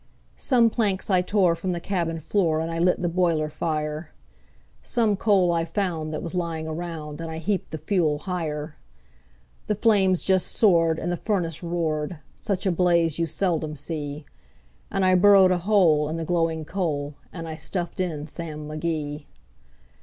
Some 0.37 0.71
planks 0.71 1.11
I 1.11 1.21
tore 1.21 1.55
from 1.55 1.73
the 1.73 1.79
cabin 1.79 2.19
floor, 2.19 2.59
and 2.59 2.71
I 2.71 2.79
lit 2.79 3.03
the 3.03 3.07
boiler 3.07 3.49
fire; 3.51 4.09
Some 4.81 5.15
coal 5.15 5.51
I 5.51 5.63
found 5.63 6.11
that 6.11 6.23
was 6.23 6.33
lying 6.33 6.67
around, 6.67 7.21
and 7.21 7.29
I 7.29 7.37
heaped 7.37 7.69
the 7.69 7.77
fuel 7.77 8.17
higher; 8.17 8.77
The 9.67 9.75
flames 9.75 10.23
just 10.23 10.47
soared, 10.47 10.97
and 10.97 11.11
the 11.11 11.17
furnace 11.17 11.61
roared 11.61 12.19
such 12.35 12.65
a 12.65 12.71
blaze 12.71 13.19
you 13.19 13.27
seldom 13.27 13.75
see; 13.75 14.25
And 14.89 15.05
I 15.05 15.13
burrowed 15.13 15.51
a 15.51 15.59
hole 15.59 16.09
in 16.09 16.17
the 16.17 16.25
glowing 16.25 16.65
coal, 16.65 17.13
and 17.31 17.47
I 17.47 17.55
stuffed 17.55 17.99
in 17.99 18.25
Sam 18.25 18.67
McGee. 18.67 19.27